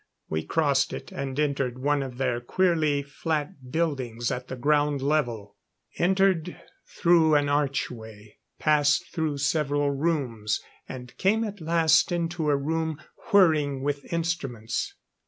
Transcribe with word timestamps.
We 0.29 0.41
crossed 0.43 0.93
it, 0.93 1.11
and 1.11 1.39
entered 1.39 1.77
one 1.77 2.01
of 2.01 2.17
their 2.17 2.41
queerly 2.41 3.03
flat 3.03 3.69
buildings 3.69 4.31
at 4.31 4.47
the 4.47 4.55
ground 4.55 4.99
level; 5.03 5.57
entered 5.99 6.59
through 6.87 7.35
an 7.35 7.47
archway, 7.47 8.39
passed 8.57 9.13
through 9.13 9.37
several 9.37 9.91
rooms 9.91 10.59
and 10.89 11.15
came 11.17 11.43
at 11.43 11.61
last 11.61 12.11
into 12.11 12.49
a 12.49 12.57
room 12.57 12.99
whirring 13.31 13.83
with 13.83 14.11
instruments. 14.11 14.95